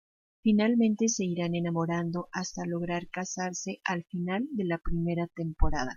[0.41, 5.89] Finalmente se irán enamorando hasta lograr casarse al final de la primera temporada.